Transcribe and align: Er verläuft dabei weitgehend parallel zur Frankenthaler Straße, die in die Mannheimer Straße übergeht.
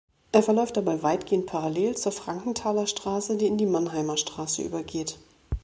Er 0.31 0.41
verläuft 0.41 0.77
dabei 0.77 1.03
weitgehend 1.03 1.45
parallel 1.45 1.95
zur 1.95 2.11
Frankenthaler 2.11 2.87
Straße, 2.87 3.37
die 3.37 3.45
in 3.45 3.59
die 3.59 3.67
Mannheimer 3.67 4.17
Straße 4.17 4.63
übergeht. 4.63 5.19